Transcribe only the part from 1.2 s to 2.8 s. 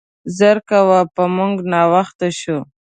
مونګ ناوخته شو.